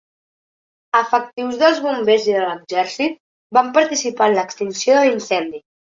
Efectius 0.99 1.59
dels 1.63 1.81
bombers 1.83 2.25
i 2.31 2.35
de 2.37 2.41
l'exèrcit 2.45 3.19
van 3.59 3.69
participar 3.77 4.31
en 4.31 4.37
l'extinció 4.39 4.97
de 5.01 5.05
l'incendi. 5.11 5.63